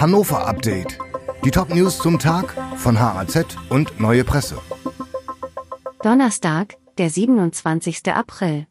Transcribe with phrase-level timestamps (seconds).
[0.00, 0.96] Hannover Update.
[1.44, 4.56] Die Top-News zum Tag von HAZ und Neue Presse.
[6.04, 8.06] Donnerstag, der 27.
[8.12, 8.68] April.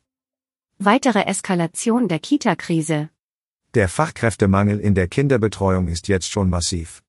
[0.79, 3.10] Weitere Eskalation der Kita-Krise.
[3.74, 7.04] Der Fachkräftemangel in der Kinderbetreuung ist jetzt schon massiv.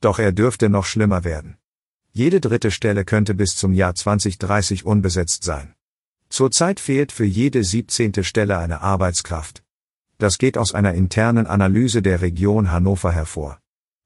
[0.00, 1.56] Doch er dürfte noch schlimmer werden.
[2.10, 5.76] Jede dritte Stelle könnte bis zum Jahr 2030 unbesetzt sein.
[6.28, 8.24] Zurzeit fehlt für jede 17.
[8.24, 9.62] Stelle eine Arbeitskraft.
[10.20, 13.58] Das geht aus einer internen Analyse der Region Hannover hervor.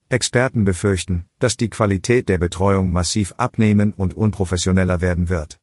[0.09, 5.59] Experten befürchten, dass die Qualität der Betreuung massiv abnehmen und unprofessioneller werden wird.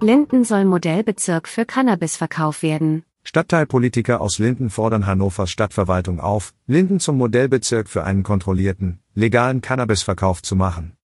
[0.00, 3.02] Linden soll Modellbezirk für Cannabisverkauf werden.
[3.24, 10.40] Stadtteilpolitiker aus Linden fordern Hannovers Stadtverwaltung auf, Linden zum Modellbezirk für einen kontrollierten, legalen Cannabisverkauf
[10.40, 10.96] zu machen.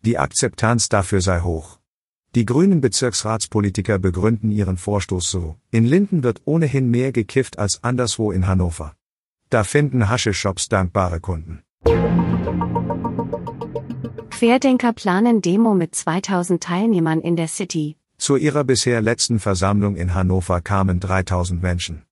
[0.00, 1.81] Die Akzeptanz dafür sei hoch.
[2.34, 8.32] Die grünen Bezirksratspolitiker begründen ihren Vorstoß so, in Linden wird ohnehin mehr gekifft als anderswo
[8.32, 8.94] in Hannover.
[9.50, 11.62] Da finden Hasche-Shops dankbare Kunden.
[14.30, 17.96] Querdenker planen Demo mit 2000 Teilnehmern in der City.
[18.16, 22.02] Zu ihrer bisher letzten Versammlung in Hannover kamen 3000 Menschen.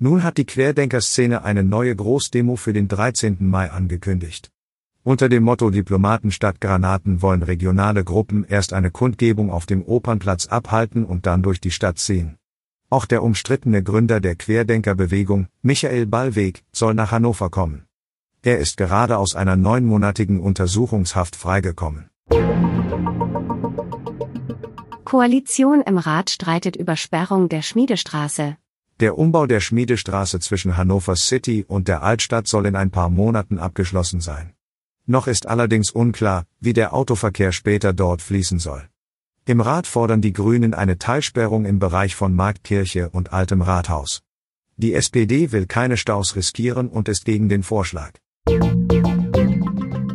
[0.00, 3.36] Nun hat die Querdenkerszene eine neue Großdemo für den 13.
[3.38, 4.49] Mai angekündigt.
[5.02, 10.46] Unter dem Motto Diplomaten statt Granaten wollen regionale Gruppen erst eine Kundgebung auf dem Opernplatz
[10.46, 12.36] abhalten und dann durch die Stadt ziehen.
[12.90, 17.86] Auch der umstrittene Gründer der Querdenkerbewegung, Michael Ballweg, soll nach Hannover kommen.
[18.42, 22.10] Er ist gerade aus einer neunmonatigen Untersuchungshaft freigekommen.
[25.04, 28.58] Koalition im Rat streitet über Sperrung der Schmiedestraße.
[29.00, 33.58] Der Umbau der Schmiedestraße zwischen Hannover City und der Altstadt soll in ein paar Monaten
[33.58, 34.52] abgeschlossen sein.
[35.06, 38.88] Noch ist allerdings unklar, wie der Autoverkehr später dort fließen soll.
[39.46, 44.22] Im Rat fordern die Grünen eine Teilsperrung im Bereich von Marktkirche und Altem Rathaus.
[44.76, 48.12] Die SPD will keine Staus riskieren und ist gegen den Vorschlag.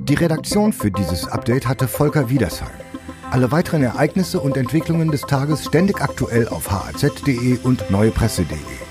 [0.07, 2.71] Die Redaktion für dieses Update hatte Volker Wiedersheim.
[3.31, 8.84] Alle weiteren Ereignisse und Entwicklungen des Tages ständig aktuell auf haz.de und neuepresse.de.